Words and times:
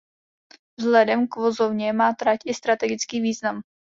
Vzhledem 0.79 1.27
k 1.27 1.35
vozovně 1.35 1.93
má 1.93 2.13
trať 2.13 2.39
i 2.45 2.53
strategický 2.53 3.21
význam. 3.21 3.61